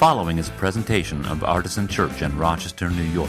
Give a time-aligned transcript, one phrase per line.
[0.00, 3.28] following is a presentation of Artisan Church in Rochester, New York.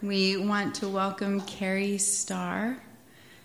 [0.00, 2.80] We want to welcome Carrie Starr.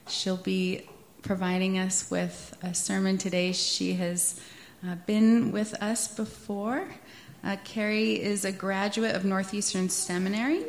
[0.07, 0.87] She'll be
[1.23, 3.53] providing us with a sermon today.
[3.53, 4.39] She has
[4.87, 6.87] uh, been with us before.
[7.43, 10.61] Uh, Carrie is a graduate of Northeastern Seminary,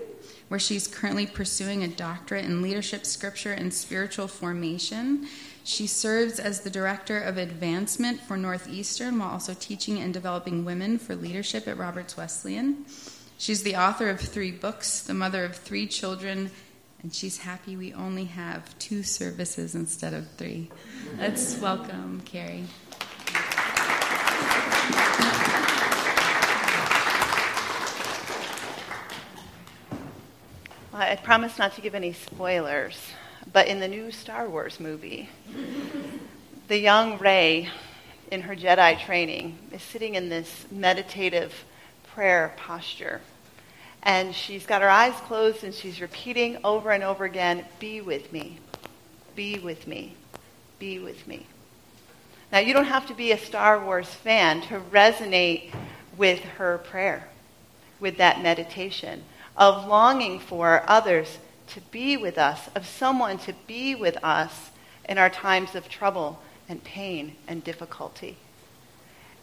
[0.48, 5.28] where she's currently pursuing a doctorate in leadership, scripture, and spiritual formation.
[5.66, 10.96] She serves as the director of advancement for Northeastern while also teaching and developing women
[10.96, 12.86] for leadership at Roberts Wesleyan.
[13.36, 16.52] She's the author of three books, the mother of three children,
[17.02, 20.70] and she's happy we only have two services instead of three.
[21.18, 22.66] Let's welcome Carrie.
[30.92, 32.96] I promise not to give any spoilers,
[33.52, 35.28] but in the new Star Wars movie,
[36.68, 37.68] the young Rey
[38.30, 41.64] in her Jedi training is sitting in this meditative
[42.12, 43.20] prayer posture.
[44.02, 48.32] And she's got her eyes closed and she's repeating over and over again, Be with
[48.32, 48.58] me,
[49.34, 50.14] be with me,
[50.78, 51.46] be with me.
[52.52, 55.72] Now, you don't have to be a Star Wars fan to resonate
[56.16, 57.28] with her prayer,
[57.98, 59.24] with that meditation
[59.56, 61.38] of longing for others
[61.68, 64.70] to be with us, of someone to be with us
[65.08, 68.36] in our times of trouble and pain and difficulty.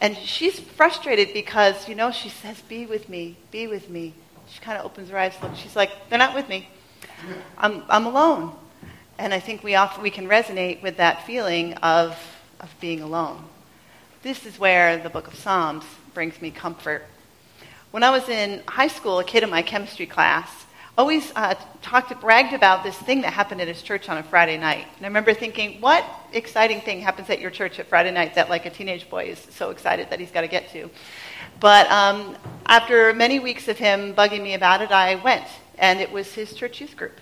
[0.02, 4.14] And she's frustrated because, you know, she says, Be with me, be with me.
[4.50, 6.70] She kind of opens her eyes, look, she's like, They're not with me.
[7.58, 8.56] I'm, I'm alone.
[9.18, 12.18] And I think we, often, we can resonate with that feeling of,
[12.60, 13.46] of being alone.
[14.24, 17.06] This is where the book of Psalms brings me comfort
[17.94, 20.66] when I was in high school, a kid in my chemistry class
[20.97, 24.58] always uh, talked, bragged about this thing that happened at his church on a Friday
[24.58, 24.86] night.
[24.97, 28.49] And I remember thinking, what exciting thing happens at your church at Friday night that
[28.49, 30.89] like a teenage boy is so excited that he's got to get to?
[31.59, 35.45] But um, after many weeks of him bugging me about it, I went,
[35.77, 37.20] and it was his church youth group.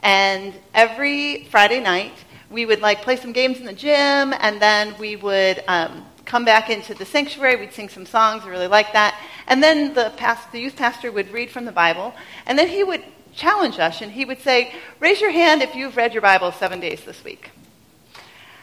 [0.00, 2.14] And every Friday night,
[2.50, 6.44] we would like play some games in the gym, and then we would um, come
[6.44, 7.56] back into the sanctuary.
[7.56, 8.44] We'd sing some songs.
[8.44, 9.20] I really liked that.
[9.48, 12.14] And then the, past, the youth pastor would read from the Bible,
[12.46, 13.02] and then he would
[13.34, 16.78] challenge us, and he would say, Raise your hand if you've read your Bible seven
[16.78, 17.50] days this week.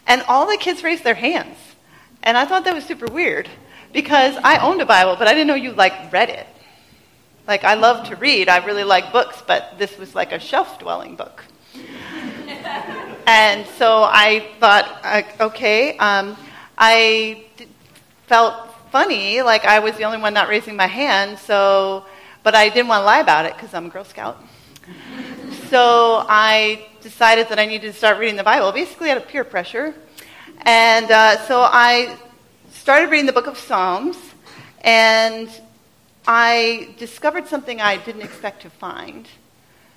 [0.08, 1.58] And all the kids raised their hands.
[2.24, 3.50] And I thought that was super weird
[3.92, 6.48] because I owned a Bible, but I didn't know you like read it.
[7.48, 10.80] Like I love to read, I really like books, but this was like a shelf
[10.80, 11.44] dwelling book.
[13.28, 16.38] and so I thought, okay, um,
[16.78, 17.46] I
[18.28, 22.06] felt funny, like I was the only one not raising my hand, so,
[22.44, 24.42] but I didn't want to lie about it because I'm a Girl Scout.
[25.70, 29.44] so I decided that I needed to start reading the Bible, basically out of peer
[29.44, 29.96] pressure.
[30.62, 32.18] And uh, so I
[32.72, 34.18] started reading the book of Psalms,
[34.82, 35.50] and
[36.28, 39.28] I discovered something I didn't expect to find.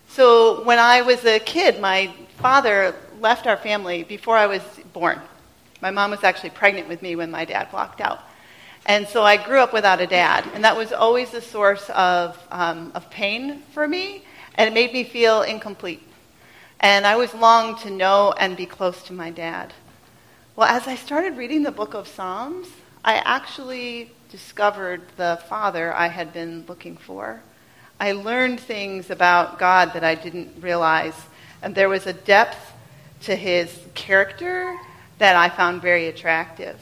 [0.08, 4.62] So when I was a kid, my father left our family before I was
[4.92, 5.20] born.
[5.80, 8.20] My mom was actually pregnant with me when my dad walked out.
[8.86, 12.38] And so I grew up without a dad, and that was always a source of,
[12.50, 14.24] um, of pain for me,
[14.54, 16.02] and it made me feel incomplete.
[16.80, 19.72] And I always longed to know and be close to my dad.
[20.56, 22.68] Well, as I started reading the book of Psalms,
[23.04, 27.42] I actually discovered the father I had been looking for.
[27.98, 31.14] I learned things about God that I didn't realize,
[31.62, 32.72] and there was a depth
[33.22, 34.78] to his character
[35.20, 36.80] that I found very attractive.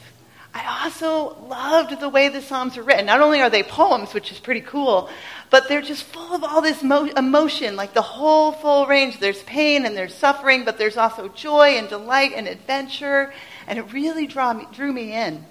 [0.53, 3.05] I also loved the way the Psalms are written.
[3.05, 5.09] Not only are they poems, which is pretty cool,
[5.49, 9.19] but they're just full of all this mo- emotion, like the whole full range.
[9.19, 13.31] There's pain and there's suffering, but there's also joy and delight and adventure,
[13.67, 15.45] and it really draw me, drew me in.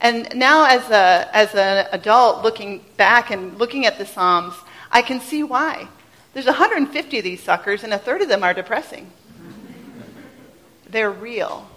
[0.00, 4.54] And now, as, a, as an adult looking back and looking at the Psalms,
[4.90, 5.88] I can see why.
[6.34, 9.10] There's 150 of these suckers, and a third of them are depressing.
[10.90, 11.68] They're real.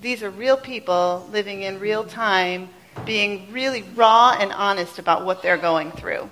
[0.00, 2.68] These are real people living in real time,
[3.04, 6.30] being really raw and honest about what they're going through.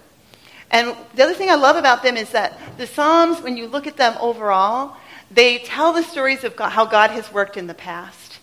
[0.71, 3.87] And the other thing I love about them is that the Psalms, when you look
[3.87, 4.97] at them overall,
[5.31, 8.39] they tell the stories of God, how God has worked in the past.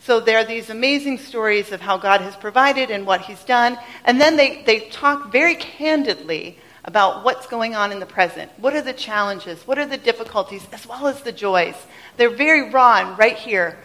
[0.00, 3.76] So there are these amazing stories of how God has provided and what He's done.
[4.04, 8.52] And then they, they talk very candidly about what's going on in the present.
[8.58, 9.66] What are the challenges?
[9.66, 11.74] What are the difficulties, as well as the joys?
[12.16, 13.76] They're very raw and right here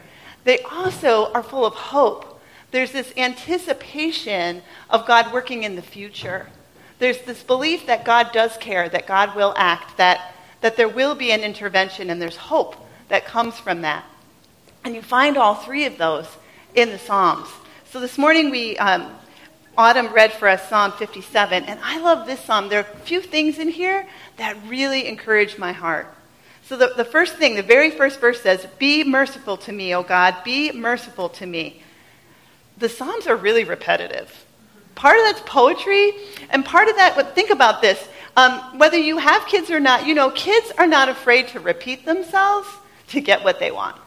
[0.43, 2.41] they also are full of hope.
[2.71, 6.47] There's this anticipation of God working in the future.
[6.99, 11.15] There's this belief that God does care, that God will act, that, that there will
[11.15, 12.75] be an intervention, and there's hope
[13.09, 14.05] that comes from that.
[14.83, 16.27] And you find all three of those
[16.73, 17.49] in the Psalms.
[17.91, 19.11] So this morning we, um,
[19.77, 22.67] Autumn read for us Psalm 57, and I love this psalm.
[22.67, 24.05] There are a few things in here
[24.37, 26.13] that really encourage my heart.
[26.71, 30.03] So the, the first thing, the very first verse says, Be merciful to me, O
[30.03, 31.83] God, be merciful to me.
[32.77, 34.45] The Psalms are really repetitive.
[34.95, 36.13] Part of that's poetry,
[36.49, 38.07] and part of that, think about this.
[38.37, 42.05] Um, whether you have kids or not, you know, kids are not afraid to repeat
[42.05, 42.69] themselves
[43.09, 43.97] to get what they want.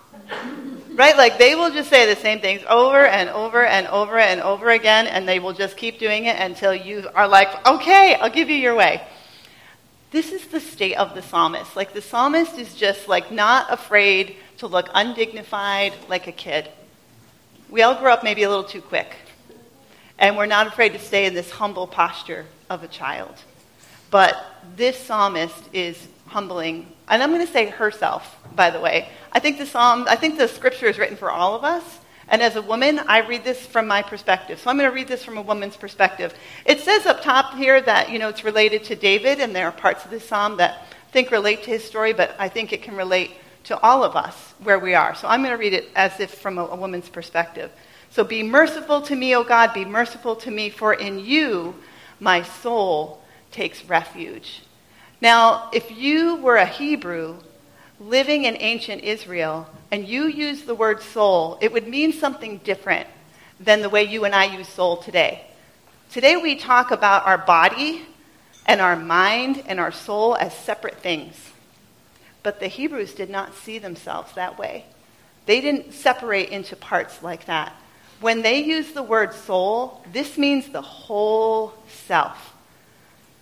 [0.95, 1.19] Right?
[1.19, 4.71] Like they will just say the same things over and over and over and over
[4.71, 8.49] again, and they will just keep doing it until you are like, okay, I'll give
[8.49, 9.03] you your way.
[10.15, 11.75] This is the state of the psalmist.
[11.75, 16.69] Like the psalmist is just like not afraid to look undignified like a kid.
[17.69, 19.13] We all grow up maybe a little too quick.
[20.17, 23.35] And we're not afraid to stay in this humble posture of a child.
[24.13, 24.37] But
[24.77, 29.09] this psalmist is humbling, and I'm going to say herself, by the way.
[29.33, 31.83] I think the psalm, I think the scripture is written for all of us.
[32.29, 34.59] And as a woman, I read this from my perspective.
[34.59, 36.35] So I'm going to read this from a woman's perspective.
[36.65, 39.73] It says up top here that, you know, it's related to David, and there are
[39.73, 42.83] parts of this psalm that I think relate to his story, but I think it
[42.83, 43.33] can relate
[43.65, 45.15] to all of us where we are.
[45.15, 47.71] So I'm going to read it as if from a, a woman's perspective.
[48.11, 51.75] So be merciful to me, O God, be merciful to me, for in you
[52.21, 54.63] my soul takes refuge.
[55.21, 57.39] Now, if you were a Hebrew
[58.09, 63.09] living in ancient Israel and you use the word soul, it would mean something different
[63.59, 65.47] than the way you and I use soul today.
[66.11, 68.03] Today we talk about our body
[68.67, 71.35] and our mind and our soul as separate things.
[72.43, 74.85] But the Hebrews did not see themselves that way.
[75.47, 77.75] They didn't separate into parts like that.
[78.21, 81.75] When they use the word soul, this means the whole
[82.07, 82.55] self.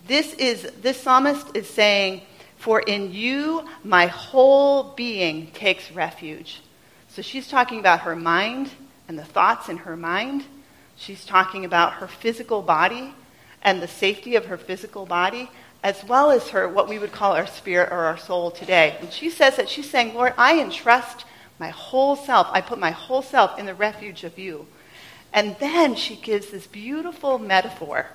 [0.07, 2.21] This is this psalmist is saying,
[2.63, 6.61] "For in you my whole being takes refuge."
[7.09, 8.71] So she's talking about her mind
[9.09, 10.45] and the thoughts in her mind.
[10.95, 13.15] She's talking about her physical body
[13.61, 15.51] and the safety of her physical body,
[15.83, 18.95] as well as her what we would call our spirit or our soul today.
[19.01, 21.25] And she says that she's saying, "Lord, I entrust
[21.59, 22.47] my whole self.
[22.53, 24.67] I put my whole self in the refuge of you."
[25.33, 28.07] And then she gives this beautiful metaphor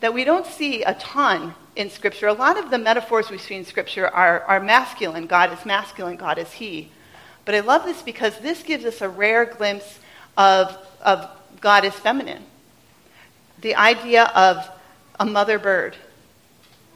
[0.00, 2.26] that we don't see a ton in Scripture.
[2.26, 5.26] A lot of the metaphors we see in Scripture are, are masculine.
[5.26, 6.90] God is masculine, God is He.
[7.44, 9.98] But I love this because this gives us a rare glimpse
[10.36, 11.28] of, of
[11.60, 12.44] God is feminine.
[13.60, 14.68] The idea of
[15.18, 15.96] a mother bird.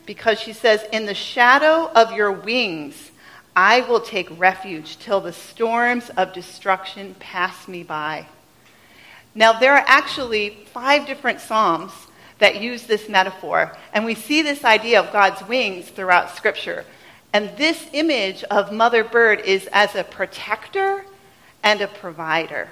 [0.06, 3.10] Because she says, In the shadow of your wings,
[3.56, 8.26] I will take refuge till the storms of destruction pass me by.
[9.34, 11.92] Now, there are actually five different Psalms
[12.38, 13.76] that use this metaphor.
[13.92, 16.84] And we see this idea of God's wings throughout Scripture.
[17.32, 21.04] And this image of Mother Bird is as a protector
[21.62, 22.68] and a provider.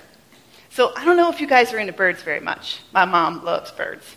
[0.70, 2.80] So I don't know if you guys are into birds very much.
[2.92, 4.16] My mom loves birds.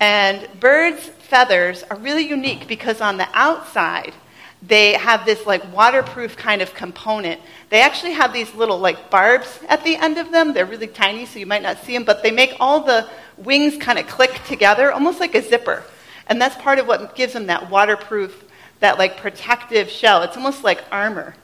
[0.00, 4.12] And birds' feathers are really unique because on the outside,
[4.62, 7.40] they have this like waterproof kind of component.
[7.68, 10.52] They actually have these little like barbs at the end of them.
[10.52, 13.76] They're really tiny, so you might not see them, but they make all the wings
[13.76, 15.82] kind of click together, almost like a zipper.
[16.28, 18.44] And that's part of what gives them that waterproof,
[18.78, 20.22] that like protective shell.
[20.22, 21.34] It's almost like armor.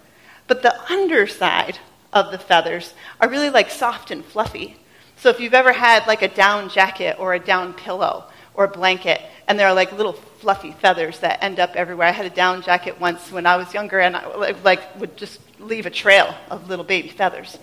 [0.46, 1.78] But the underside
[2.12, 4.76] of the feathers are really like soft and fluffy.
[5.16, 8.26] So if you've ever had like a down jacket or a down pillow
[8.58, 12.08] or blanket, and there are like little fluffy feathers that end up everywhere.
[12.08, 15.38] I had a down jacket once when I was younger, and I like would just
[15.60, 17.56] leave a trail of little baby feathers.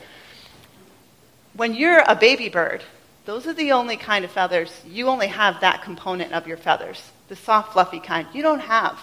[1.54, 2.82] When you're a baby bird,
[3.26, 4.72] those are the only kind of feathers.
[4.88, 8.26] You only have that component of your feathers, the soft, fluffy kind.
[8.34, 8.98] You don't have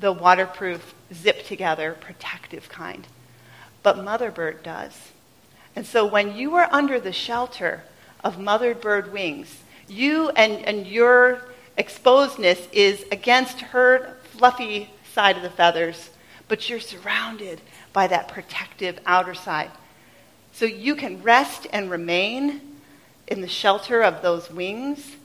[0.00, 3.06] the waterproof, zip together, protective kind.
[3.84, 4.98] But mother bird does.
[5.76, 7.84] And so when you are under the shelter
[8.24, 11.42] of mother bird wings, you and, and your
[11.76, 16.10] exposedness is against her fluffy side of the feathers,
[16.48, 17.60] but you're surrounded
[17.92, 19.70] by that protective outer side.
[20.52, 22.60] So you can rest and remain
[23.26, 25.16] in the shelter of those wings,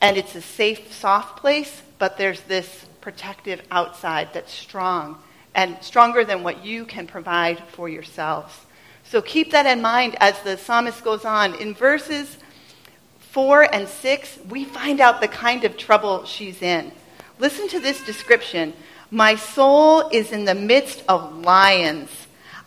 [0.00, 5.18] and it's a safe, soft place, but there's this protective outside that's strong
[5.54, 8.54] and stronger than what you can provide for yourselves.
[9.04, 11.54] So keep that in mind as the psalmist goes on.
[11.54, 12.36] In verses
[13.38, 16.90] 4 and 6, we find out the kind of trouble she's in.
[17.38, 18.74] Listen to this description
[19.12, 22.10] My soul is in the midst of lions.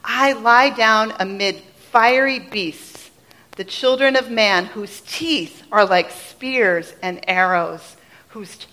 [0.02, 1.58] I lie down amid
[1.92, 3.12] fiery beasts
[3.58, 7.98] the children of man, whose teeth are like spears and arrows,
[8.30, 8.68] whose t-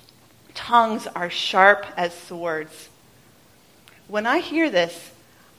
[0.55, 2.91] tongues are sharp as swords.
[4.07, 5.11] When I hear this,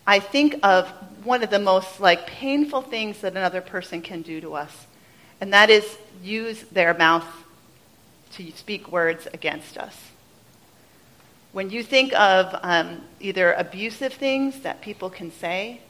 [0.07, 0.87] I think of
[1.25, 4.85] one of the most like painful things that another person can do to us,
[5.41, 7.25] and that is use their mouth
[8.33, 9.95] to speak words against us.
[11.51, 15.81] When you think of um, either abusive things that people can say,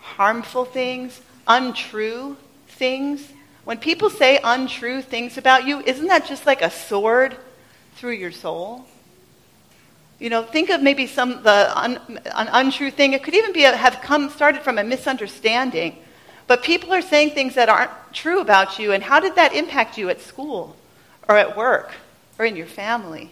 [0.00, 2.36] harmful things, untrue
[2.68, 3.28] things,
[3.64, 7.36] when people say untrue things about you, isn't that just like a sword
[7.96, 8.86] through your soul?
[10.18, 12.00] You know, think of maybe some the un,
[12.34, 13.12] an untrue thing.
[13.12, 15.98] It could even be a, have come started from a misunderstanding.
[16.48, 19.98] But people are saying things that aren't true about you, and how did that impact
[19.98, 20.74] you at school,
[21.28, 21.92] or at work,
[22.38, 23.30] or in your family?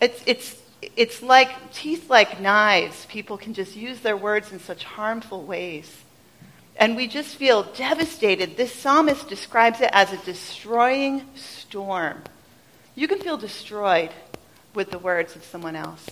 [0.00, 0.56] It's it's
[0.96, 3.06] it's like teeth like knives.
[3.06, 5.94] People can just use their words in such harmful ways.
[6.78, 8.56] And we just feel devastated.
[8.56, 12.22] This psalmist describes it as a destroying storm.
[12.94, 14.10] You can feel destroyed
[14.74, 16.06] with the words of someone else.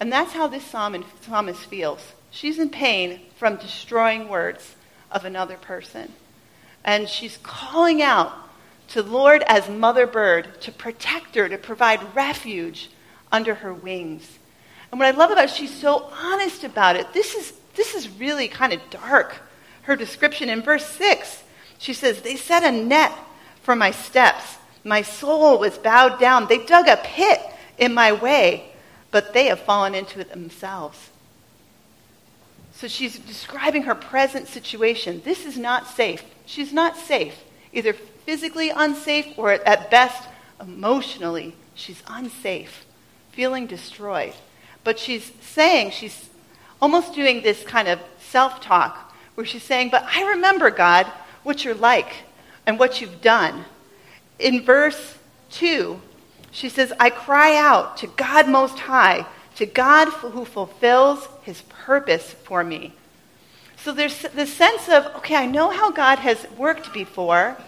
[0.00, 2.00] And that's how this psalmist feels.
[2.30, 4.74] She's in pain from destroying words
[5.10, 6.12] of another person.
[6.84, 8.32] And she's calling out
[8.88, 12.90] to Lord as mother bird to protect her, to provide refuge
[13.30, 14.38] under her wings.
[14.90, 17.12] And what I love about it, she's so honest about it.
[17.12, 19.36] This is, this is really kind of dark.
[19.82, 21.42] Her description in verse 6,
[21.78, 23.12] she says, They set a net
[23.62, 24.56] for my steps.
[24.82, 26.48] My soul was bowed down.
[26.48, 27.40] They dug a pit
[27.78, 28.72] in my way,
[29.10, 31.09] but they have fallen into it themselves.
[32.80, 35.20] So she's describing her present situation.
[35.22, 36.24] This is not safe.
[36.46, 37.34] She's not safe,
[37.74, 40.26] either physically unsafe or at best
[40.58, 41.54] emotionally.
[41.74, 42.86] She's unsafe,
[43.32, 44.32] feeling destroyed.
[44.82, 46.30] But she's saying, she's
[46.80, 51.04] almost doing this kind of self talk where she's saying, But I remember, God,
[51.42, 52.14] what you're like
[52.66, 53.66] and what you've done.
[54.38, 55.18] In verse
[55.50, 56.00] 2,
[56.50, 59.26] she says, I cry out to God Most High,
[59.60, 62.94] to God who fulfills his purpose for me.
[63.76, 67.58] So there's this sense of, okay, I know how God has worked before,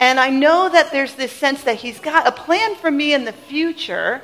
[0.00, 3.26] and I know that there's this sense that he's got a plan for me in
[3.26, 4.22] the future,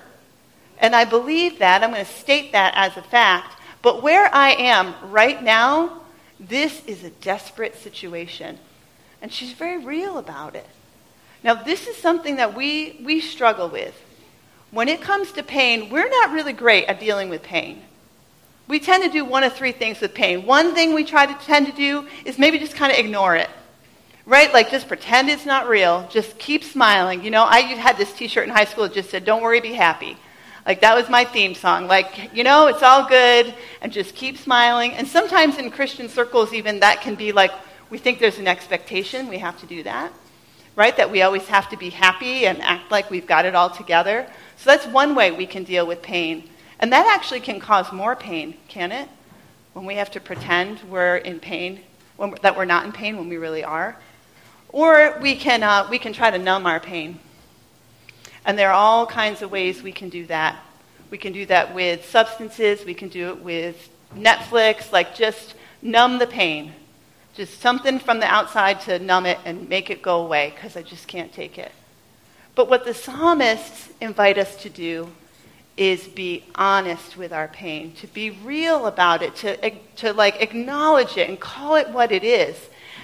[0.78, 1.84] and I believe that.
[1.84, 3.60] I'm going to state that as a fact.
[3.82, 6.00] But where I am right now,
[6.40, 8.58] this is a desperate situation.
[9.20, 10.66] And she's very real about it.
[11.44, 13.94] Now, this is something that we, we struggle with.
[14.70, 17.82] When it comes to pain, we're not really great at dealing with pain.
[18.66, 20.44] We tend to do one of three things with pain.
[20.44, 23.48] One thing we try to tend to do is maybe just kind of ignore it.
[24.26, 24.52] Right?
[24.52, 26.06] Like just pretend it's not real.
[26.10, 27.24] Just keep smiling.
[27.24, 29.60] You know, I had this t shirt in high school that just said, Don't worry,
[29.60, 30.18] be happy.
[30.66, 31.86] Like that was my theme song.
[31.86, 34.92] Like, you know, it's all good and just keep smiling.
[34.92, 37.52] And sometimes in Christian circles, even that can be like,
[37.88, 40.12] we think there's an expectation, we have to do that
[40.78, 40.96] right?
[40.96, 44.28] That we always have to be happy and act like we've got it all together.
[44.58, 46.50] So that's one way we can deal with pain.
[46.80, 49.08] And that actually can cause more pain, can it?
[49.72, 51.80] When we have to pretend we're in pain,
[52.42, 53.96] that we're not in pain when we really are.
[54.70, 57.20] Or we can, uh, we can try to numb our pain.
[58.44, 60.60] And there are all kinds of ways we can do that.
[61.10, 66.18] We can do that with substances, we can do it with Netflix, like just numb
[66.18, 66.72] the pain.
[67.34, 70.82] Just something from the outside to numb it and make it go away because I
[70.82, 71.70] just can't take it.
[72.58, 75.12] But what the psalmists invite us to do
[75.76, 81.16] is be honest with our pain, to be real about it, to, to like acknowledge
[81.16, 82.56] it and call it what it is.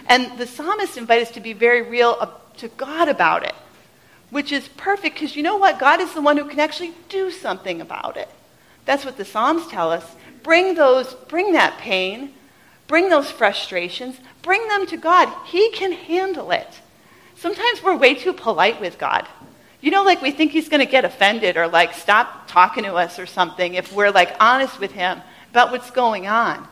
[0.06, 3.54] And the psalmists invite us to be very real to God about it,
[4.30, 5.78] which is perfect because you know what?
[5.78, 8.28] God is the one who can actually do something about it.
[8.86, 10.04] That's what the Psalms tell us.
[10.42, 12.34] Bring those, bring that pain,
[12.86, 15.32] Bring those frustrations, bring them to God.
[15.46, 16.80] He can handle it.
[17.44, 19.28] Sometimes we're way too polite with God.
[19.82, 22.94] You know, like we think He's going to get offended or like stop talking to
[22.94, 25.20] us or something if we're like honest with Him
[25.50, 26.66] about what's going on.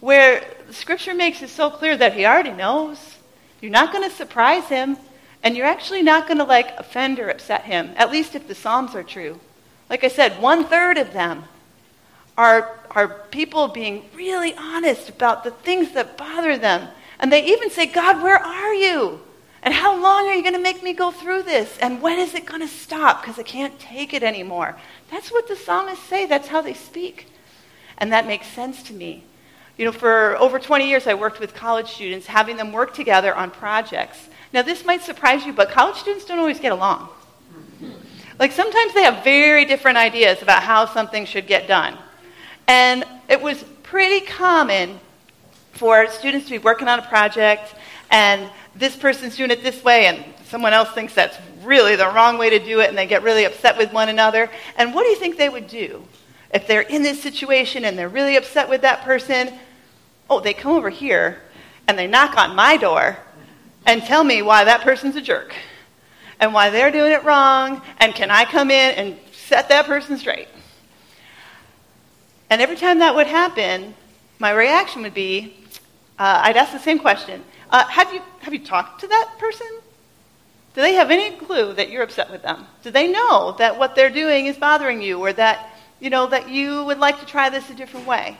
[0.00, 3.18] Where Scripture makes it so clear that He already knows.
[3.60, 4.96] You're not going to surprise Him,
[5.44, 8.54] and you're actually not going to like offend or upset Him, at least if the
[8.56, 9.38] Psalms are true.
[9.88, 11.44] Like I said, one third of them
[12.36, 16.88] are, are people being really honest about the things that bother them.
[17.20, 19.20] And they even say, God, where are you?
[19.62, 21.76] And how long are you going to make me go through this?
[21.78, 23.20] And when is it going to stop?
[23.20, 24.76] Because I can't take it anymore.
[25.10, 26.26] That's what the psalmists say.
[26.26, 27.26] That's how they speak.
[27.98, 29.24] And that makes sense to me.
[29.76, 33.34] You know, for over 20 years, I worked with college students, having them work together
[33.34, 34.28] on projects.
[34.52, 37.08] Now, this might surprise you, but college students don't always get along.
[38.38, 41.98] Like, sometimes they have very different ideas about how something should get done.
[42.66, 44.98] And it was pretty common
[45.72, 47.74] for students to be working on a project
[48.10, 52.38] and this person's doing it this way and someone else thinks that's really the wrong
[52.38, 54.50] way to do it and they get really upset with one another.
[54.76, 56.04] And what do you think they would do?
[56.52, 59.52] if they're in this situation and they're really upset with that person,
[60.28, 61.40] oh, they come over here
[61.86, 63.16] and they knock on my door
[63.86, 65.54] and tell me why that person's a jerk
[66.38, 70.16] and why they're doing it wrong, and can I come in and set that person
[70.16, 70.48] straight?
[72.48, 73.94] And every time that would happen,
[74.38, 75.54] my reaction would be
[76.18, 79.66] uh, I'd ask the same question uh, have, you, have you talked to that person?
[80.74, 82.66] Do they have any clue that you're upset with them?
[82.82, 86.48] Do they know that what they're doing is bothering you or that, you know, that
[86.48, 88.36] you would like to try this a different way?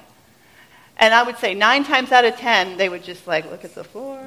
[0.97, 3.75] And I would say nine times out of ten, they would just like look at
[3.75, 4.21] the floor.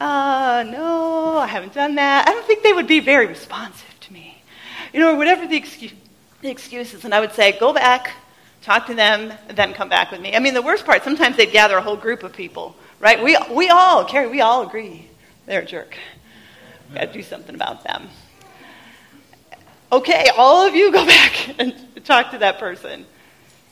[0.00, 2.28] Uh, no, I haven't done that.
[2.28, 4.42] I don't think they would be very responsive to me.
[4.92, 5.92] You know, or whatever the, excuse,
[6.40, 7.04] the excuses.
[7.04, 8.10] And I would say, go back,
[8.60, 10.34] talk to them, then come back with me.
[10.34, 13.22] I mean, the worst part, sometimes they'd gather a whole group of people, right?
[13.22, 15.10] We, we all, Carrie, we all agree
[15.44, 15.98] they're a jerk.
[16.94, 18.08] Got to do something about them.
[19.90, 23.04] Okay, all of you go back and talk to that person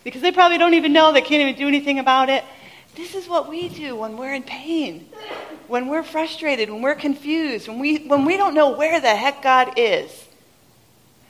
[0.04, 2.44] because they probably don't even know, they can't even do anything about it.
[2.96, 5.08] This is what we do when we're in pain,
[5.68, 9.42] when we're frustrated, when we're confused, when we, when we don't know where the heck
[9.42, 10.26] God is.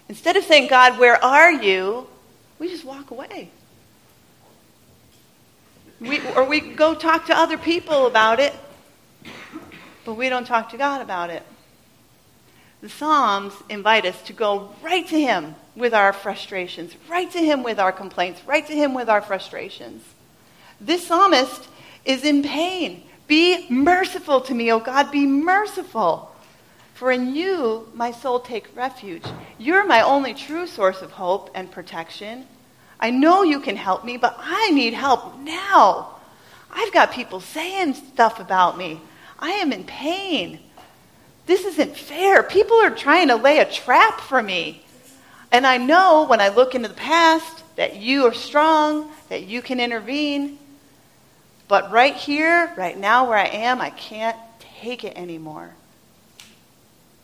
[0.08, 2.08] Instead of saying, God, where are you?
[2.58, 3.50] We just walk away.
[6.00, 8.54] We, or we go talk to other people about it,
[10.04, 11.42] but we don't talk to God about it.
[12.80, 17.62] The Psalms invite us to go right to Him with our frustrations, right to Him
[17.62, 20.02] with our complaints, right to Him with our frustrations.
[20.80, 21.68] This psalmist
[22.06, 23.02] is in pain.
[23.26, 26.34] Be merciful to me, O God, be merciful.
[26.94, 29.24] For in you my soul takes refuge.
[29.58, 32.46] You're my only true source of hope and protection.
[33.00, 36.16] I know you can help me, but I need help now.
[36.70, 39.00] I've got people saying stuff about me.
[39.38, 40.60] I am in pain.
[41.46, 42.42] This isn't fair.
[42.42, 44.84] People are trying to lay a trap for me.
[45.50, 49.62] And I know when I look into the past that you are strong, that you
[49.62, 50.58] can intervene.
[51.66, 54.36] But right here, right now where I am, I can't
[54.82, 55.70] take it anymore.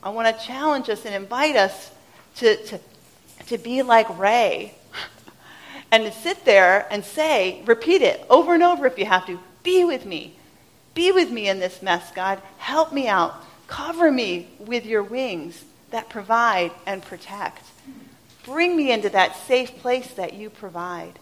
[0.02, 1.90] I want to challenge us and invite us
[2.36, 2.80] to, to,
[3.48, 4.74] to be like Rey
[5.90, 9.38] and to sit there and say, repeat it over and over if you have to,
[9.62, 10.36] be with me.
[10.94, 12.40] Be with me in this mess, God.
[12.58, 13.34] Help me out.
[13.66, 17.64] Cover me with your wings that provide and protect.
[18.44, 21.18] Bring me into that safe place that you provide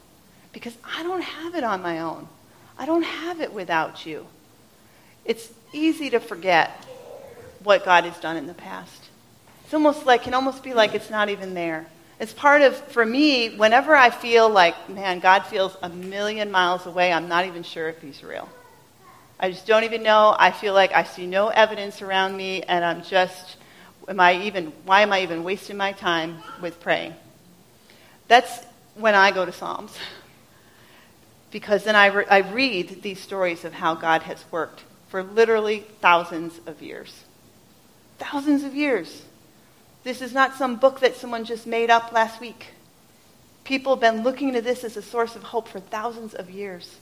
[0.52, 2.28] because I don't have it on my own.
[2.78, 4.26] I don't have it without you.
[5.24, 6.70] It's easy to forget
[7.62, 9.08] what God has done in the past.
[9.64, 11.86] It's almost like, can almost be like it's not even there.
[12.20, 16.86] It's part of, for me, whenever I feel like, man, God feels a million miles
[16.86, 18.48] away, I'm not even sure if he's real.
[19.40, 20.34] I just don't even know.
[20.38, 23.56] I feel like I see no evidence around me, and I'm just,
[24.08, 27.14] am I even, why am I even wasting my time with praying?
[28.28, 29.96] That's when I go to Psalms.
[31.50, 35.80] Because then I, re- I read these stories of how God has worked for literally
[36.00, 37.24] thousands of years.
[38.18, 39.22] Thousands of years.
[40.04, 42.66] This is not some book that someone just made up last week.
[43.64, 46.98] People have been looking to this as a source of hope for thousands of years.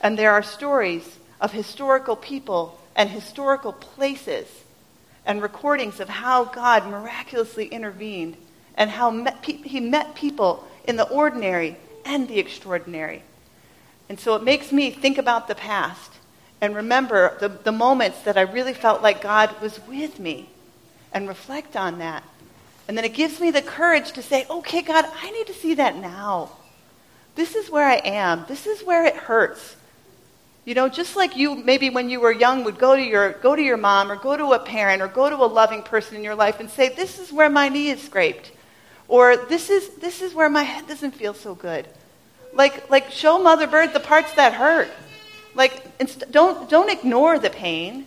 [0.00, 4.48] And there are stories of historical people and historical places
[5.24, 8.36] and recordings of how God miraculously intervened
[8.74, 13.22] and how met pe- he met people in the ordinary and the extraordinary.
[14.08, 16.10] And so it makes me think about the past
[16.60, 20.48] and remember the, the moments that I really felt like God was with me
[21.14, 22.24] and reflect on that.
[22.86, 25.74] And then it gives me the courage to say, okay, God, I need to see
[25.74, 26.50] that now.
[27.34, 28.44] This is where I am.
[28.46, 29.76] This is where it hurts.
[30.64, 33.54] You know, just like you maybe when you were young would go to your go
[33.54, 36.24] to your mom or go to a parent or go to a loving person in
[36.24, 38.50] your life and say, "This is where my knee is scraped."
[39.06, 41.86] Or this is this is where my head doesn't feel so good.
[42.54, 44.88] Like like show mother bird the parts that hurt.
[45.54, 45.82] Like
[46.30, 48.06] don't don't ignore the pain.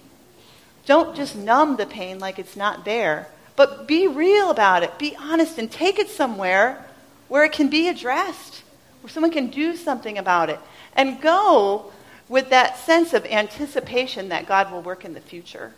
[0.88, 3.28] Don't just numb the pain like it's not there.
[3.58, 4.98] But be real about it.
[4.98, 6.84] Be honest and take it somewhere
[7.28, 8.64] where it can be addressed,
[9.02, 10.60] where someone can do something about it.
[10.96, 11.92] And go
[12.30, 15.74] with that sense of anticipation that God will work in the future.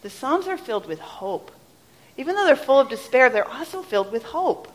[0.00, 1.50] The Psalms are filled with hope.
[2.16, 4.72] Even though they're full of despair, they're also filled with hope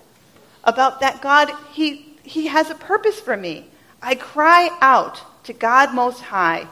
[0.64, 3.66] about that God, He, he has a purpose for me.
[4.02, 6.68] I cry out to God Most High,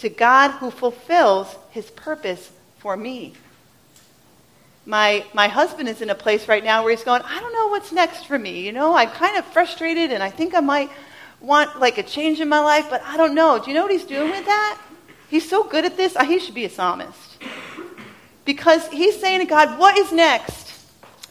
[0.00, 3.34] to God who fulfills His purpose for me.
[4.86, 7.68] My, my husband is in a place right now where he's going, I don't know
[7.68, 8.64] what's next for me.
[8.64, 10.90] You know, I'm kind of frustrated and I think I might
[11.40, 13.58] want like a change in my life, but I don't know.
[13.58, 14.80] Do you know what he's doing with that?
[15.28, 16.16] He's so good at this.
[16.16, 17.38] He should be a psalmist.
[18.44, 20.72] Because he's saying to God, What is next?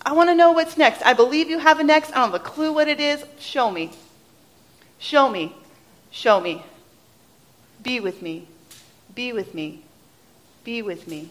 [0.05, 1.01] I want to know what's next.
[1.05, 2.11] I believe you have a next.
[2.11, 3.23] I don't have a clue what it is.
[3.39, 3.91] Show me.
[4.99, 5.53] Show me.
[6.11, 6.63] Show me.
[7.83, 8.47] Be with me.
[9.19, 9.81] Be with me.
[10.63, 11.29] Be with me.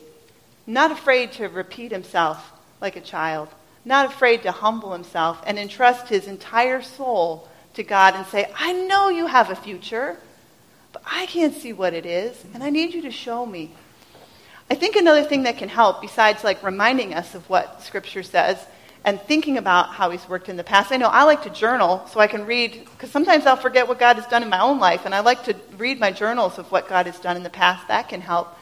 [0.67, 3.49] Not afraid to repeat himself like a child.
[3.83, 8.75] Not afraid to humble himself and entrust his entire soul to God and say, I
[8.75, 10.19] know you have a future,
[10.93, 13.71] but I can't see what it is, and I need you to show me.
[14.71, 18.67] I think another thing that can help, besides like reminding us of what Scripture says
[19.05, 22.07] and thinking about how He's worked in the past, I know I like to journal
[22.11, 24.79] so I can read, because sometimes I'll forget what God has done in my own
[24.79, 27.51] life, and I like to read my journals of what God has done in the
[27.51, 27.89] past.
[27.89, 28.57] That can help.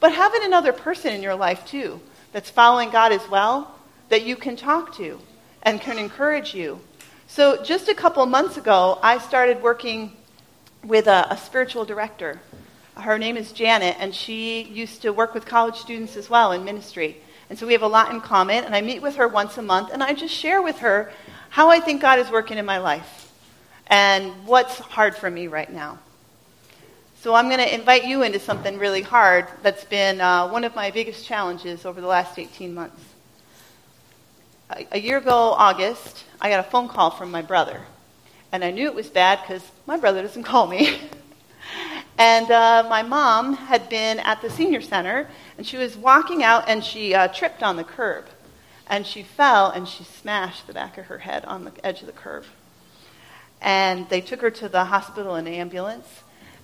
[0.00, 2.00] But having another person in your life too
[2.32, 3.74] that's following God as well
[4.08, 5.18] that you can talk to
[5.62, 6.80] and can encourage you.
[7.26, 10.12] So just a couple months ago, I started working
[10.84, 12.40] with a, a spiritual director
[12.96, 16.64] her name is Janet, and she used to work with college students as well in
[16.64, 17.16] ministry.
[17.52, 19.62] And so we have a lot in common, and I meet with her once a
[19.62, 21.12] month, and I just share with her
[21.50, 23.30] how I think God is working in my life
[23.88, 25.98] and what's hard for me right now.
[27.20, 30.74] So I'm going to invite you into something really hard that's been uh, one of
[30.74, 33.04] my biggest challenges over the last 18 months.
[34.70, 37.82] A, a year ago, August, I got a phone call from my brother.
[38.50, 40.98] And I knew it was bad because my brother doesn't call me.
[42.18, 46.64] And uh, my mom had been at the senior center, and she was walking out,
[46.68, 48.26] and she uh, tripped on the curb.
[48.86, 52.06] And she fell, and she smashed the back of her head on the edge of
[52.06, 52.44] the curb.
[53.60, 56.06] And they took her to the hospital in an ambulance.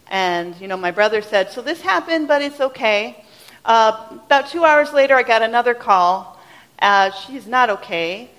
[0.08, 3.24] And, you know, my brother said, So this happened, but it's okay.
[3.64, 6.40] Uh, about two hours later, I got another call.
[6.78, 8.30] Uh, she's not okay.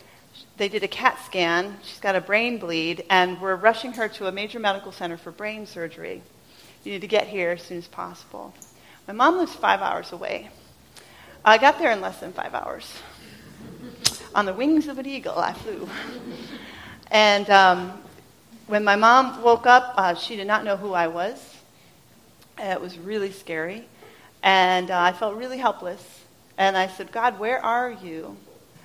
[0.57, 1.77] They did a CAT scan.
[1.83, 5.31] She's got a brain bleed, and we're rushing her to a major medical center for
[5.31, 6.21] brain surgery.
[6.83, 8.53] You need to get here as soon as possible.
[9.07, 10.49] My mom lives five hours away.
[11.43, 12.91] I got there in less than five hours.
[14.33, 15.89] On the wings of an eagle, I flew.
[17.11, 18.01] And um,
[18.67, 21.57] when my mom woke up, uh, she did not know who I was.
[22.57, 23.85] It was really scary.
[24.43, 26.23] And uh, I felt really helpless.
[26.57, 28.37] And I said, God, where are you?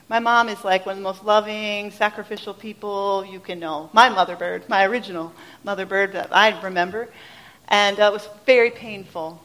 [0.09, 3.91] My mom is like one of the most loving, sacrificial people you can know.
[3.93, 5.33] My mother bird, my original
[5.65, 7.09] mother bird that I remember
[7.69, 9.41] and uh, it was very painful.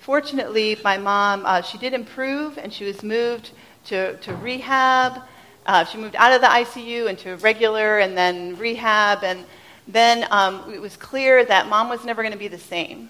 [0.00, 3.50] Fortunately, my mom, uh, she did improve, and she was moved
[3.86, 5.22] to, to rehab.
[5.66, 9.44] Uh, she moved out of the ICU into regular and then rehab, and
[9.88, 13.08] then um, it was clear that mom was never going to be the same.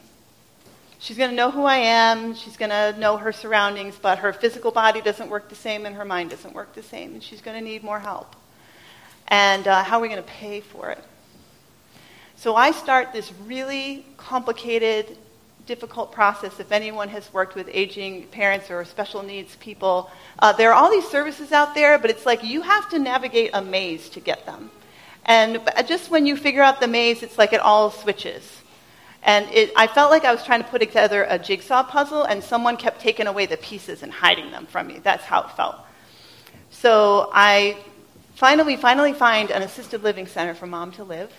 [1.00, 4.32] She's going to know who I am, she's going to know her surroundings, but her
[4.32, 7.42] physical body doesn't work the same, and her mind doesn't work the same, and she's
[7.42, 8.36] going to need more help.
[9.28, 11.02] And uh, how are we going to pay for it?
[12.36, 15.18] So I start this really complicated,
[15.66, 16.58] difficult process.
[16.58, 20.90] If anyone has worked with aging parents or special needs people, uh, there are all
[20.90, 24.46] these services out there, but it's like you have to navigate a maze to get
[24.46, 24.70] them.
[25.26, 28.60] And just when you figure out the maze, it's like it all switches.
[29.22, 32.44] And it, I felt like I was trying to put together a jigsaw puzzle, and
[32.44, 35.00] someone kept taking away the pieces and hiding them from me.
[35.02, 35.76] That's how it felt.
[36.70, 37.78] So I
[38.34, 41.32] finally, finally find an assisted living center for mom to live.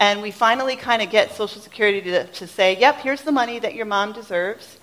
[0.00, 3.58] And we finally kind of get Social Security to, to say, yep, here's the money
[3.58, 4.78] that your mom deserves.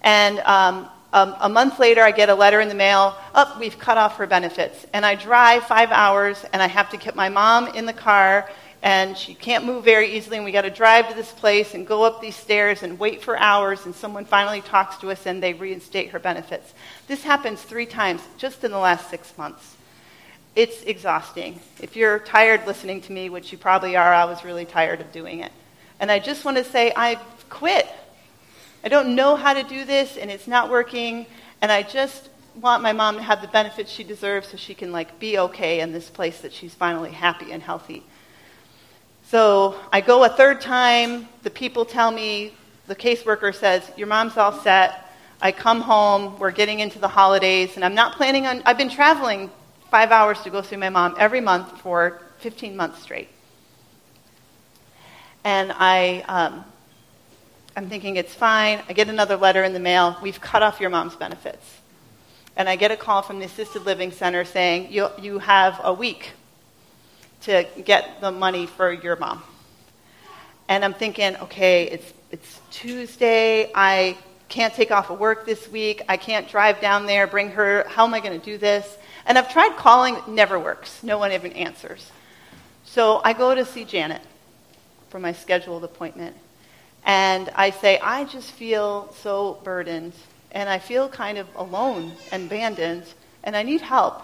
[0.00, 3.58] And um, um, a month later, I get a letter in the mail, up, oh,
[3.58, 4.86] we've cut off her benefits.
[4.92, 8.48] And I drive five hours, and I have to get my mom in the car,
[8.80, 11.84] and she can't move very easily, and we got to drive to this place and
[11.84, 15.42] go up these stairs and wait for hours, and someone finally talks to us, and
[15.42, 16.74] they reinstate her benefits.
[17.08, 19.76] This happens three times just in the last six months
[20.56, 21.60] it's exhausting.
[21.80, 25.12] If you're tired listening to me, which you probably are, I was really tired of
[25.12, 25.52] doing it.
[26.00, 27.16] And I just want to say, I
[27.48, 27.86] quit.
[28.82, 31.26] I don't know how to do this, and it's not working,
[31.60, 34.90] and I just want my mom to have the benefits she deserves so she can
[34.90, 38.02] like be okay in this place that she's finally happy and healthy.
[39.28, 41.28] So I go a third time.
[41.42, 42.54] The people tell me,
[42.86, 45.06] the caseworker says, Your mom's all set.
[45.40, 46.38] I come home.
[46.38, 48.62] We're getting into the holidays, and I'm not planning on.
[48.66, 49.50] I've been traveling
[49.90, 53.28] five hours to go see my mom every month for 15 months straight.
[55.42, 56.64] And I, um,
[57.76, 58.82] I'm thinking it's fine.
[58.88, 60.16] I get another letter in the mail.
[60.22, 61.78] We've cut off your mom's benefits.
[62.56, 65.92] And I get a call from the assisted living center saying, you, you have a
[65.92, 66.32] week
[67.42, 69.42] to get the money for your mom.
[70.68, 73.72] And I'm thinking, okay, it's, it's Tuesday.
[73.74, 74.16] I
[74.48, 76.02] can't take off of work this week.
[76.08, 77.86] I can't drive down there, bring her.
[77.88, 78.98] How am I going to do this?
[79.30, 81.04] And I've tried calling, never works.
[81.04, 82.10] No one even answers.
[82.84, 84.22] So I go to see Janet
[85.08, 86.34] for my scheduled appointment.
[87.06, 90.14] And I say, I just feel so burdened.
[90.50, 93.04] And I feel kind of alone and abandoned.
[93.44, 94.20] And I need help.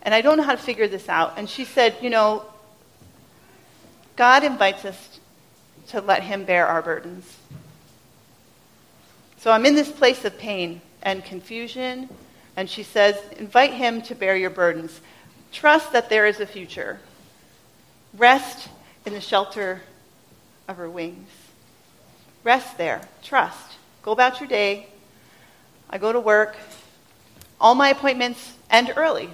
[0.00, 1.34] and I don't know how to figure this out.
[1.36, 2.46] And she said, You know,
[4.16, 5.20] God invites us
[5.88, 7.36] to let Him bear our burdens.
[9.40, 12.08] So I'm in this place of pain and confusion,
[12.56, 15.00] and she says, Invite Him to bear your burdens.
[15.52, 16.98] Trust that there is a future.
[18.16, 18.68] Rest
[19.06, 19.82] in the shelter
[20.68, 21.28] of her wings.
[22.44, 23.00] Rest there.
[23.22, 23.72] Trust.
[24.02, 24.86] Go about your day.
[25.88, 26.56] I go to work.
[27.60, 29.30] All my appointments end early.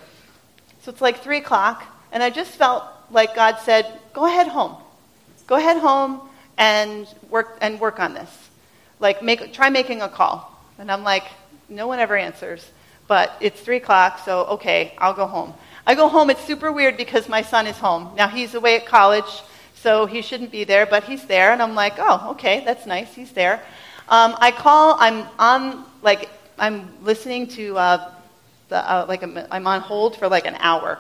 [0.83, 4.77] So it's like 3 o'clock, and I just felt like God said, Go ahead home.
[5.47, 6.21] Go ahead home
[6.57, 8.31] and work, and work on this.
[9.01, 10.53] Like, make, try making a call.
[10.79, 11.25] And I'm like,
[11.69, 12.69] No one ever answers.
[13.09, 15.55] But it's 3 o'clock, so okay, I'll go home.
[15.87, 18.13] I go home, it's super weird because my son is home.
[18.15, 19.43] Now, he's away at college,
[19.75, 23.15] so he shouldn't be there, but he's there, and I'm like, oh, okay, that's nice,
[23.15, 23.63] he's there.
[24.09, 28.11] Um, I call, I'm on, like, I'm listening to, uh,
[28.69, 30.99] the, uh, like, i I'm on hold for like an hour.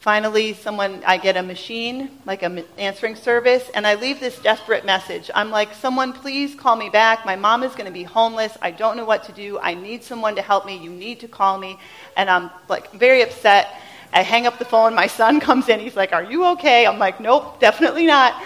[0.00, 4.86] Finally, someone, I get a machine, like an answering service, and I leave this desperate
[4.86, 5.30] message.
[5.34, 7.26] I'm like, someone please call me back.
[7.26, 8.56] My mom is going to be homeless.
[8.62, 9.58] I don't know what to do.
[9.58, 10.78] I need someone to help me.
[10.78, 11.78] You need to call me.
[12.16, 13.78] And I'm like very upset.
[14.10, 14.94] I hang up the phone.
[14.94, 15.80] My son comes in.
[15.80, 16.86] He's like, Are you okay?
[16.86, 18.42] I'm like, Nope, definitely not.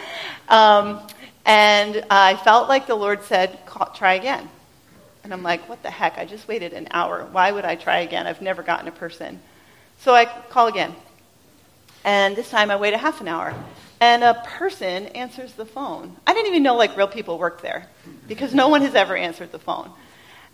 [0.49, 1.07] Um,
[1.47, 3.61] and I felt like the Lord said,
[3.95, 4.49] Try again.
[5.23, 6.19] And I'm like, What the heck?
[6.19, 7.29] I just waited an hour.
[7.31, 8.27] Why would I try again?
[8.27, 9.41] I've never gotten a person.
[10.01, 10.97] So I call again.
[12.05, 13.55] And this time I wait a half an hour.
[14.01, 16.17] And a person answers the phone.
[16.27, 17.89] I didn't even know like real people worked there
[18.29, 19.91] because no one has ever answered the phone.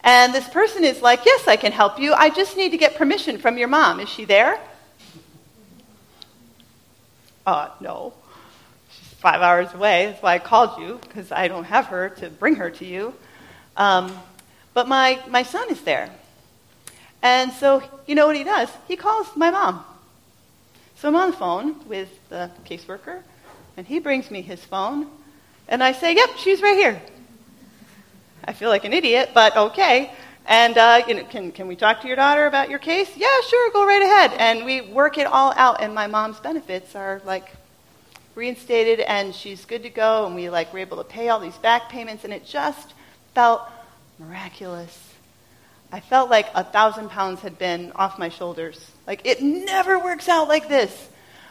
[0.03, 2.13] And this person is like, Yes, I can help you.
[2.15, 4.01] I just need to get permission from your mom.
[4.01, 4.61] Is she there?
[7.47, 8.13] Uh, no.
[8.91, 10.07] She's five hours away.
[10.07, 13.15] That's why I called you, because I don't have her to bring her to you.
[13.77, 14.17] Um,
[14.75, 16.11] but my, my son is there.
[17.23, 18.69] And so, you know what he does?
[18.87, 19.85] He calls my mom.
[21.01, 23.23] So I'm on the phone with the caseworker,
[23.79, 25.07] and he brings me his phone,
[25.67, 27.01] and I say, Yep, she's right here.
[28.45, 30.13] I feel like an idiot, but okay.
[30.45, 33.11] And uh, you know, can, can we talk to your daughter about your case?
[33.17, 34.33] Yeah, sure, go right ahead.
[34.39, 37.51] And we work it all out, and my mom's benefits are like
[38.35, 41.57] reinstated, and she's good to go, and we like were able to pay all these
[41.57, 42.93] back payments, and it just
[43.35, 43.63] felt
[44.19, 45.15] miraculous.
[45.91, 48.91] I felt like a thousand pounds had been off my shoulders.
[49.11, 51.09] Like, it never works out like this.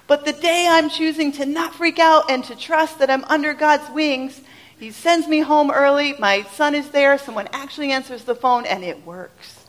[0.07, 3.53] But the day I'm choosing to not freak out and to trust that I'm under
[3.53, 4.39] God's wings,
[4.79, 6.15] He sends me home early.
[6.17, 7.17] My son is there.
[7.17, 9.65] Someone actually answers the phone, and it works.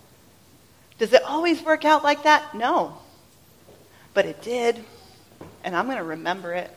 [1.01, 2.55] Does it always work out like that?
[2.55, 2.97] No.
[4.15, 4.85] But it did.
[5.65, 6.71] And I'm going to remember it.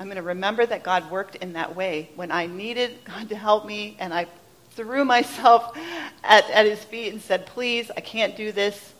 [0.00, 3.36] I'm going to remember that God worked in that way when I needed God to
[3.36, 4.26] help me and I
[4.70, 5.76] threw myself
[6.24, 8.94] at, at his feet and said, Please, I can't do this.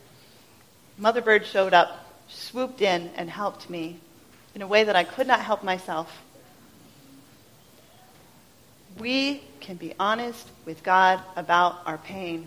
[0.99, 3.99] Mother Bird showed up, swooped in, and helped me
[4.55, 6.23] in a way that I could not help myself.
[8.99, 12.47] We can be honest with God about our pain.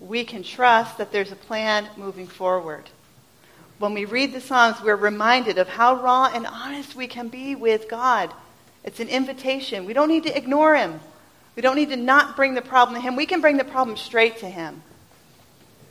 [0.00, 2.88] We can trust that there's a plan moving forward.
[3.78, 7.56] When we read the Psalms, we're reminded of how raw and honest we can be
[7.56, 8.32] with God.
[8.84, 9.86] It's an invitation.
[9.86, 11.00] We don't need to ignore Him.
[11.56, 13.16] We don't need to not bring the problem to Him.
[13.16, 14.82] We can bring the problem straight to Him.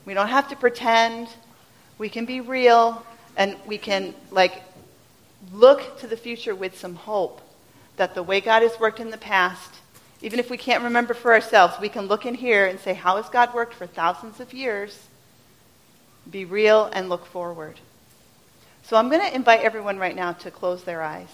[0.06, 1.28] We don't have to pretend.
[1.98, 3.06] We can be real
[3.38, 4.62] and we can, like,
[5.54, 7.42] look to the future with some hope
[7.98, 9.72] that the way God has worked in the past,
[10.22, 13.18] even if we can't remember for ourselves, we can look in here and say, How
[13.18, 15.08] has God worked for thousands of years?
[16.30, 17.80] Be real and look forward.
[18.84, 21.30] So I'm going to invite everyone right now to close their eyes.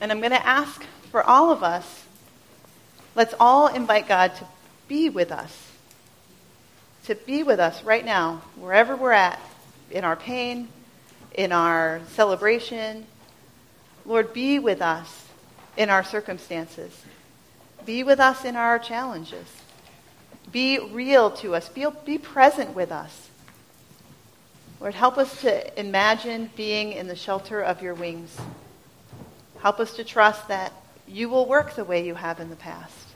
[0.00, 2.04] And I'm going to ask for all of us
[3.18, 4.46] Let's all invite God to
[4.86, 5.67] be with us,
[7.08, 9.40] to be with us right now, wherever we're at,
[9.90, 10.68] in our pain,
[11.34, 13.06] in our celebration.
[14.04, 15.24] Lord, be with us
[15.78, 16.92] in our circumstances.
[17.86, 19.46] Be with us in our challenges.
[20.52, 21.70] Be real to us.
[21.70, 23.30] Be, be present with us.
[24.78, 28.36] Lord, help us to imagine being in the shelter of your wings.
[29.62, 30.74] Help us to trust that
[31.06, 33.07] you will work the way you have in the past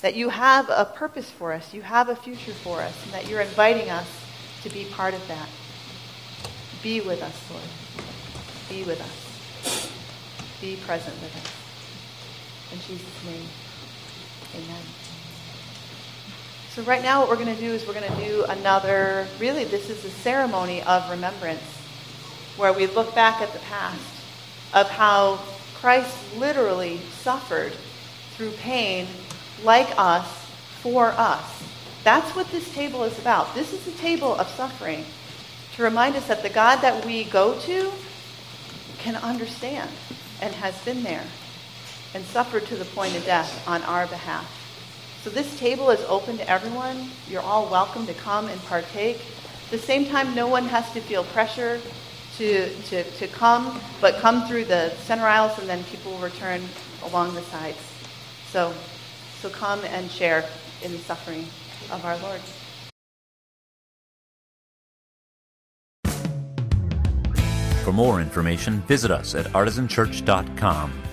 [0.00, 3.28] that you have a purpose for us, you have a future for us, and that
[3.28, 4.08] you're inviting us
[4.62, 5.48] to be part of that.
[6.82, 7.62] Be with us, Lord.
[8.68, 10.60] Be with us.
[10.60, 12.72] Be present with us.
[12.72, 13.48] In Jesus' name,
[14.54, 14.82] amen.
[16.70, 19.64] So, right now, what we're going to do is we're going to do another, really,
[19.64, 21.62] this is a ceremony of remembrance
[22.56, 24.00] where we look back at the past
[24.74, 25.40] of how
[25.74, 27.72] Christ literally suffered
[28.32, 29.08] through pain
[29.64, 30.26] like us
[30.82, 31.62] for us.
[32.04, 33.54] That's what this table is about.
[33.54, 35.04] This is a table of suffering
[35.76, 37.92] to remind us that the God that we go to
[38.98, 39.90] can understand
[40.40, 41.24] and has been there
[42.14, 44.54] and suffered to the point of death on our behalf.
[45.22, 47.10] So this table is open to everyone.
[47.28, 49.18] You're all welcome to come and partake.
[49.64, 51.80] At the same time, no one has to feel pressure
[52.38, 56.62] to, to, to come, but come through the center aisles and then people will return
[57.02, 57.78] along the sides.
[58.50, 58.72] So,
[59.40, 60.44] so come and share
[60.82, 61.46] in the suffering
[61.90, 62.40] of our Lord.
[67.84, 71.07] For more information, visit us at artisanchurch.com